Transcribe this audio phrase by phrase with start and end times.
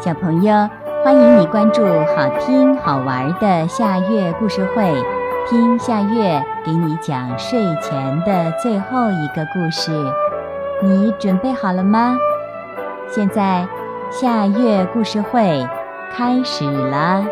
[0.00, 0.66] 小朋友，
[1.04, 4.94] 欢迎你关注好听好玩的夏月故事会，
[5.46, 9.92] 听夏月给你讲睡前的最后一个故事。
[10.82, 12.16] 你准备好了吗？
[13.08, 13.68] 现在
[14.10, 15.68] 夏月故事会
[16.16, 17.22] 开始了。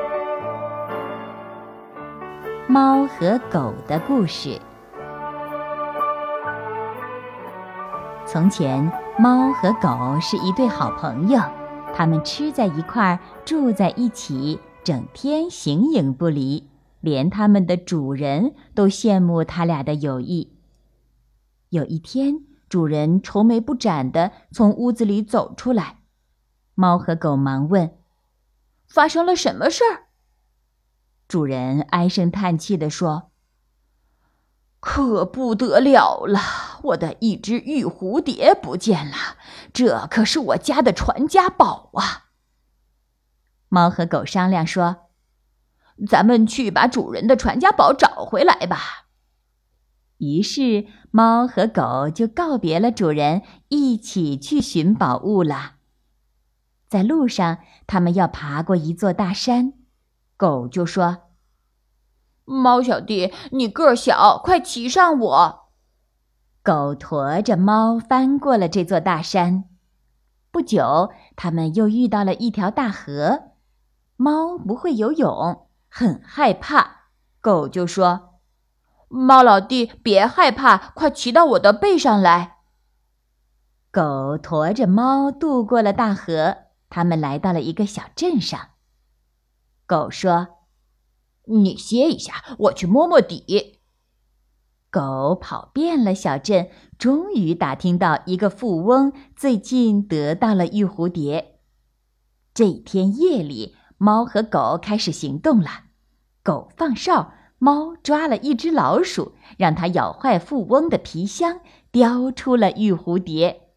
[2.66, 4.60] 猫和狗的故事。
[8.26, 11.40] 从前，猫和狗是一对好朋友。
[11.98, 20.56] 他们吃在一块儿，住在一起，整天形影不离，连他们的主人都羡慕他俩的友谊。
[21.70, 25.98] 有一天，主人愁眉不展地从屋子里走出来，
[26.76, 27.98] 猫和狗忙问
[28.86, 30.06] ：“发生了什么事儿？”
[31.26, 33.32] 主人唉声叹气地说
[34.78, 36.38] ：“可不得了了，
[36.84, 39.16] 我的一只玉蝴蝶不见了。”
[39.72, 42.26] 这可是我家的传家宝啊！
[43.68, 45.08] 猫和狗商量说
[46.08, 49.06] ：“咱们去把主人的传家宝找回来吧。”
[50.18, 55.74] 于是，猫和狗就告别了主人，一起去寻宝物了。
[56.88, 59.74] 在路上，他们要爬过一座大山，
[60.36, 61.28] 狗就说
[62.44, 65.67] ：“猫小弟，你个儿小，快骑上我。”
[66.68, 69.64] 狗驮着猫翻过了这座大山，
[70.50, 73.52] 不久，他们又遇到了一条大河。
[74.16, 77.08] 猫不会游泳，很害怕。
[77.40, 78.40] 狗就说
[79.08, 82.58] ：“猫老弟，别害怕，快骑到我的背上来。”
[83.90, 86.54] 狗驮着猫渡过了大河，
[86.90, 88.60] 他们来到了一个小镇上。
[89.86, 90.48] 狗说
[91.48, 93.76] ：“你歇一下，我去摸摸底。”
[94.90, 101.58] 狗跑遍了小镇，终于打听到一个富翁最近得到了玉蝴蝶。
[102.54, 105.68] 这天夜里，猫和狗开始行动了。
[106.42, 111.60] 狗放哨，猫抓了一只老鼠，让它咬坏富翁的皮箱，
[111.92, 113.68] 叼出了玉蝴蝶。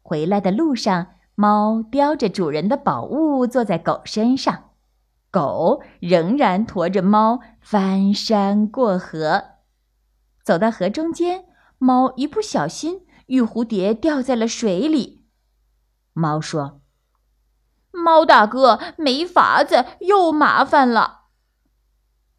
[0.00, 4.70] 回来的路上，猫叼着主人的宝物坐在狗身上，
[5.30, 9.44] 狗仍然驮着猫翻山过河。
[10.50, 11.44] 走到河中间，
[11.78, 15.24] 猫一不小心，玉蝴蝶掉在了水里。
[16.12, 16.80] 猫说
[17.94, 21.26] ：“猫大哥，没法子，又麻烦了。”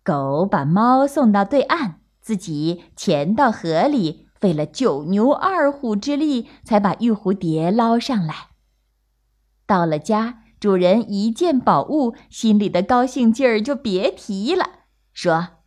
[0.03, 8.49] 狗把猫送到对岸，自己潜到河里，费了九牛二虎之力，才把玉蝴蝶捞上来。
[9.65, 14.65] 到了家，主人一见宝物，心里的高兴劲儿就别提了，
[15.13, 15.60] 说。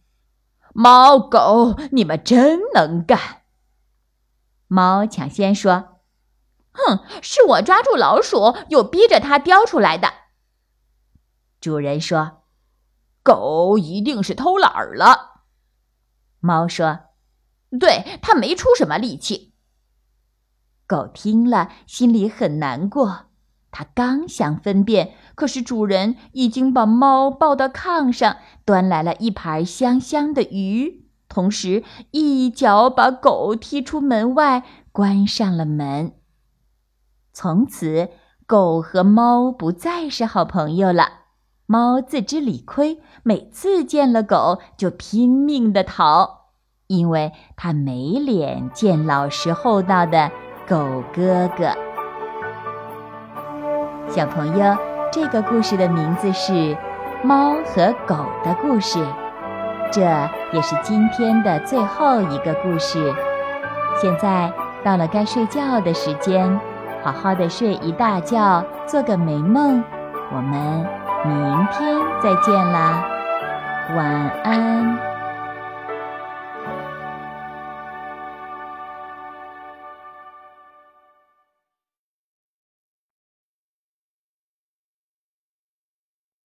[0.77, 3.43] 猫狗，你们真能干！
[4.67, 6.01] 猫抢先说
[6.75, 10.13] ：“哼，是我抓住老鼠，又逼着它叼出来的。”
[11.63, 12.43] 主人说
[13.23, 15.45] ：“狗一定是偷懒儿了。”
[16.41, 17.11] 猫说
[17.79, 19.55] ：“对，它没出什么力气。”
[20.89, 23.27] 狗听了，心里很难过。
[23.77, 34.63] 他刚想分辨，可是主人已经把猫抱到炕上，端来了一盘香香的鱼，同时一脚把狗踢出门外，
[34.93, 36.13] 关上了门。
[37.33, 38.11] 从此，
[38.47, 41.09] 狗和猫不再是好朋友了。
[41.67, 46.51] 猫自知理亏，每次见了狗就拼命的逃，
[46.87, 50.31] 因为它没脸见老实厚道的
[50.69, 51.84] 狗哥哥。
[54.15, 54.77] 小朋友，
[55.11, 56.53] 这个故事的名字是
[57.25, 58.15] 《猫和狗
[58.45, 59.01] 的故事》，
[59.91, 60.03] 这
[60.53, 63.13] 也是今天的最后一个故事。
[64.01, 64.53] 现在
[64.85, 66.61] 到了该睡觉的时间，
[67.03, 69.83] 好好的睡一大觉，做个美梦。
[70.31, 70.87] 我们
[71.27, 73.05] 明天再见啦，
[73.97, 75.14] 晚安。